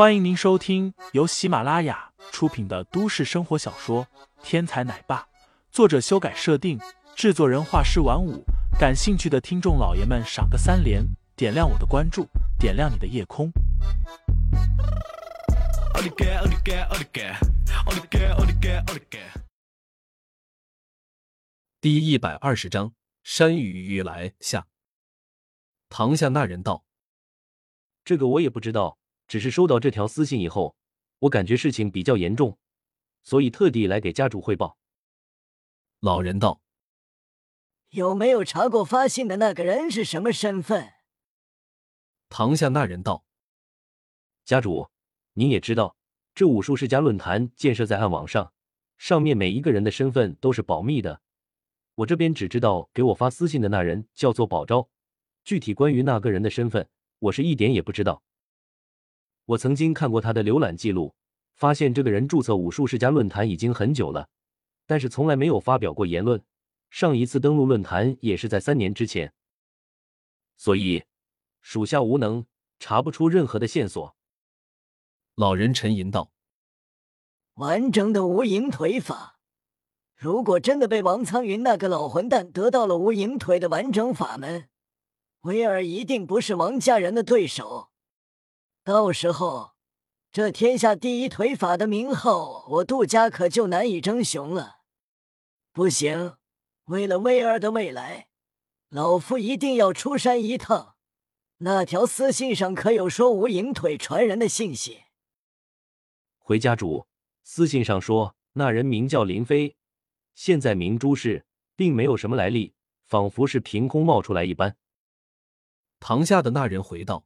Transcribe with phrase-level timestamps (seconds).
[0.00, 4.06] 欢迎您收听由喜马拉雅出品的都市生活小说
[4.42, 5.20] 《天才奶爸》，
[5.70, 6.80] 作者修改设定，
[7.14, 8.42] 制作人画师晚舞。
[8.78, 11.04] 感兴趣的听众老爷们，赏个三连，
[11.36, 12.26] 点亮我的关注，
[12.58, 13.52] 点亮你的夜空。
[21.78, 24.66] 第一百二十章：山雨欲来下。
[25.90, 26.86] 堂下那人道
[28.02, 28.96] ：“这个我也不知道。”
[29.30, 30.74] 只是收到这条私信以后，
[31.20, 32.58] 我感觉事情比较严重，
[33.22, 34.76] 所以特地来给家主汇报。
[36.00, 36.60] 老人道
[37.90, 40.94] ：“有没有查过发信的那个人是什么身份？”
[42.28, 43.24] 堂下那人道
[44.44, 44.88] ：“家主，
[45.34, 45.96] 您也知道，
[46.34, 48.52] 这武术世家论坛建设在暗网上，
[48.98, 51.22] 上面每一个人的身份都是保密的。
[51.94, 54.90] 我这边只知道给我发私信的那人叫做宝昭，
[55.44, 56.88] 具体关于那个人的身份，
[57.20, 58.24] 我是一点也不知道。”
[59.46, 61.14] 我曾经看过他的浏览记录，
[61.54, 64.28] 发现这个人注册武术世家论坛已经很久了，
[64.86, 66.42] 但是从来没有发表过言论。
[66.88, 69.32] 上一次登录论坛也是在三年之前，
[70.56, 71.04] 所以
[71.60, 72.46] 属下无能，
[72.78, 74.16] 查不出任何的线索。
[75.36, 76.32] 老人沉吟道
[77.54, 79.38] ：“完整的无影腿法，
[80.16, 84.68] 如果真的被王苍云那个老混蛋得到了无影腿的完整法门，
[85.42, 87.89] 威尔一定不是王家人的对手。”
[88.90, 89.74] 到时候，
[90.32, 94.80] 这天下第一腿法的名号，我杜家可就难以争雄了。
[95.70, 96.34] 不行，
[96.86, 98.26] 为了威儿的未来，
[98.88, 100.96] 老夫一定要出山一趟。
[101.58, 105.04] 那条私信上可有说无影腿传人的信息？
[106.40, 107.06] 回家主，
[107.44, 109.76] 私信上说那人名叫林飞，
[110.34, 111.46] 现在明珠市，
[111.76, 112.74] 并没有什么来历，
[113.04, 114.76] 仿佛是凭空冒出来一般。
[116.00, 117.24] 堂下的那人回道。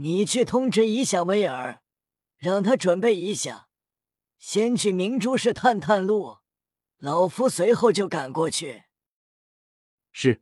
[0.00, 1.82] 你去通知一下威尔，
[2.36, 3.68] 让他准备一下，
[4.38, 6.38] 先去明珠市探探路。
[6.98, 8.84] 老夫随后就赶过去。
[10.12, 10.40] 是。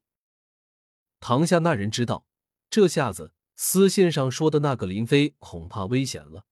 [1.21, 2.27] 堂下那人知道，
[2.69, 6.45] 这下子私信上说的那个林飞恐怕危险了。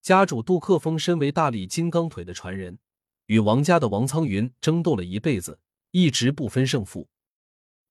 [0.00, 2.78] 家主杜克峰身为大力金刚腿的传人，
[3.26, 7.10] 与王家的王苍云争斗了一辈子，一直不分胜负。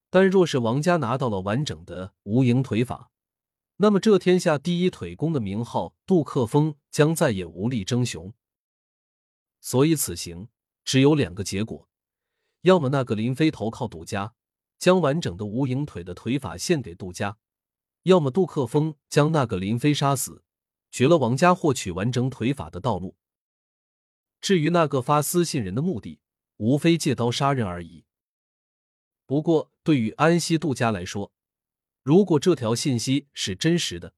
[0.09, 3.11] 但若是王家拿到了完整的无影腿法，
[3.81, 8.31] 那么，这天下第一腿功的名号，杜克峰将再也无力争雄。
[9.59, 10.49] 所以，此行
[10.83, 11.89] 只有两个结果：
[12.61, 14.35] 要么那个林飞投靠杜家，
[14.77, 17.39] 将完整的无影腿的腿法献给杜家；
[18.03, 20.43] 要么杜克峰将那个林飞杀死，
[20.91, 23.15] 绝了王家获取完整腿法的道路。
[24.39, 26.19] 至于那个发私信人的目的，
[26.57, 28.05] 无非借刀杀人而已。
[29.25, 31.33] 不过，对于安西杜家来说，
[32.03, 34.15] 如果这条信息是真实的，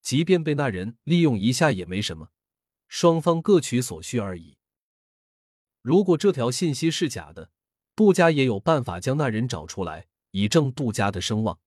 [0.00, 2.30] 即便被那人利用一下也没什么，
[2.88, 4.56] 双方各取所需而已。
[5.82, 7.50] 如果这条信息是假的，
[7.94, 11.60] 杜家也有办法将那人找出来，以正杜家的声望。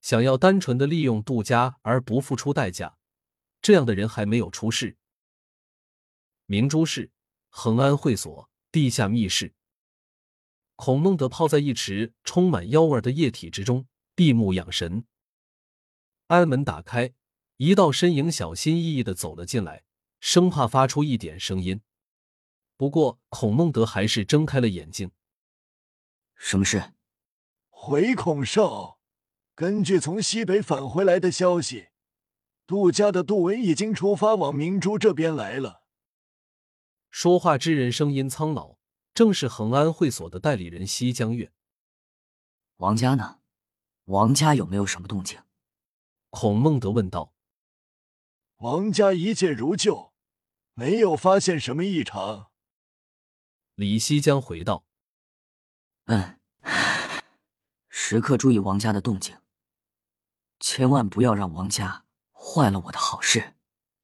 [0.00, 2.96] 想要单纯的利用杜家而不付出代价，
[3.60, 4.96] 这样的人还没有出世。
[6.46, 7.10] 明珠市
[7.50, 9.54] 恒安会所地下密室，
[10.74, 13.86] 孔孟德泡在一池充满妖味的液体之中。
[14.14, 15.06] 闭目养神，
[16.26, 17.14] 安门打开，
[17.56, 19.84] 一道身影小心翼翼的走了进来，
[20.20, 21.80] 生怕发出一点声音。
[22.76, 25.12] 不过孔孟德还是睁开了眼睛。
[26.34, 26.92] 什么事？
[27.70, 28.98] 回孔寿，
[29.54, 31.88] 根据从西北返回来的消息，
[32.66, 35.84] 杜家的杜文已经出发往明珠这边来了。
[37.10, 38.76] 说话之人声音苍老，
[39.14, 41.52] 正是恒安会所的代理人西江月。
[42.76, 43.41] 王家呢？
[44.06, 45.40] 王家有没有什么动静？
[46.30, 47.32] 孔孟德问道。
[48.56, 50.12] 王家一切如旧，
[50.74, 52.50] 没有发现什么异常。
[53.74, 54.84] 李希江回道
[56.06, 56.40] ：“嗯，
[57.88, 59.38] 时刻注意王家的动静，
[60.58, 63.54] 千万不要让王家坏了我的好事。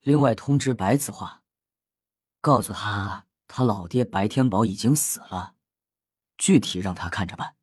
[0.00, 1.43] 另外通知白子画，
[2.40, 5.55] 告诉他他老爹白天宝已经死了，
[6.37, 7.56] 具体让他看着办。”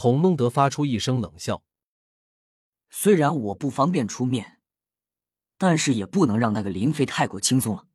[0.00, 1.64] 孔孟德发出一声冷笑
[2.88, 4.60] ：“虽然我不方便出面，
[5.56, 7.88] 但是也不能让那个林飞太过轻松了。”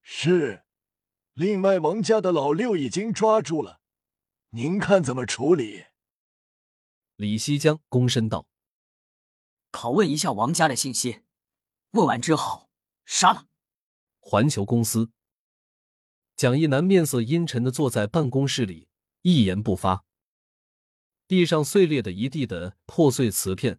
[0.00, 0.64] 是。
[1.34, 3.82] 另外，王家的老六已经抓住了，
[4.52, 5.84] 您看怎么处理？
[7.16, 8.46] 李西江躬身道
[9.70, 11.20] ：“拷问一下王家的信息，
[11.90, 12.70] 问完之后
[13.04, 13.48] 杀了。”
[14.18, 15.10] 环球公司，
[16.36, 18.88] 蒋一楠面色阴沉的坐在办公室里，
[19.20, 20.06] 一言不发。
[21.32, 23.78] 地上碎裂的一地的破碎瓷片，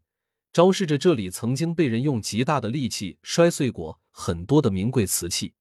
[0.51, 5.53] 昭示着这里曾经被人用极大的力气摔碎过很多的名贵瓷器。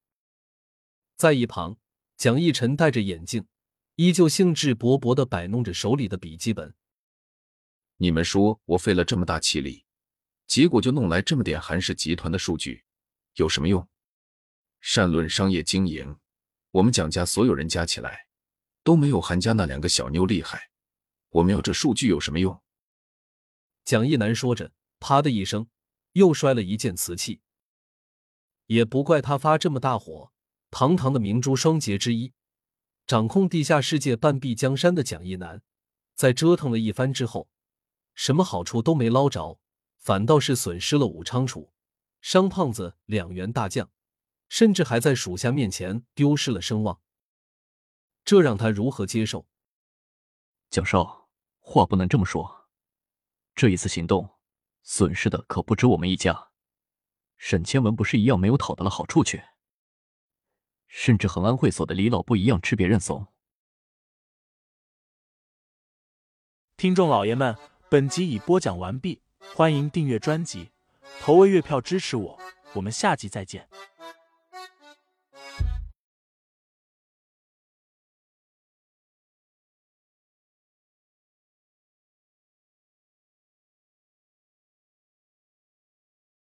[1.19, 1.77] 在一旁，
[2.17, 3.45] 蒋逸晨戴着眼镜，
[3.97, 6.75] 依旧兴致勃勃的摆弄着手里的笔记本。
[7.99, 9.85] 你们说我费了这么大气力，
[10.47, 12.85] 结果就弄来这么点韩氏集团的数据，
[13.35, 13.87] 有什么用？
[14.81, 16.17] 善论商业经营，
[16.71, 18.29] 我们蒋家所有人加起来
[18.83, 20.71] 都没有韩家那两个小妞厉害。
[21.33, 22.63] 我们有这数据有什么用？
[23.85, 25.69] 蒋一南说着，啪的一声，
[26.13, 27.41] 又摔了一件瓷器。
[28.67, 30.31] 也不怪他发这么大火，
[30.71, 32.35] 堂堂的明珠双杰之一，
[33.07, 35.63] 掌控地下世界半壁江山的蒋一南，
[36.15, 37.49] 在折腾了一番之后，
[38.15, 39.59] 什么好处都没捞着，
[39.99, 41.73] 反倒是损失了武昌楚、
[42.21, 43.91] 商胖子两员大将，
[44.51, 47.01] 甚至还在属下面前丢失了声望。
[48.23, 49.47] 这让他如何接受？
[50.69, 51.22] 蒋少。
[51.73, 52.69] 话不能这么说，
[53.55, 54.29] 这一次行动
[54.83, 56.51] 损失的可不止我们一家。
[57.39, 59.43] 沈千文不是一样没有讨到了好处去，
[60.87, 63.27] 甚至恒安会所的李老不一样吃别人怂。
[66.77, 67.57] 听众老爷们，
[67.89, 69.23] 本集已播讲完毕，
[69.55, 70.73] 欢迎订阅专辑，
[71.23, 72.39] 投喂月票支持我，
[72.75, 73.67] 我们下集再见。